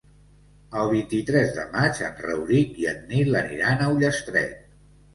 El 0.83 0.89
vint-i-tres 0.93 1.53
de 1.59 1.67
maig 1.77 2.03
en 2.09 2.19
Rauric 2.25 2.83
i 2.87 2.91
en 2.95 3.07
Nil 3.15 3.41
aniran 3.45 3.81
a 3.89 3.95
Ullastret. 4.01 4.63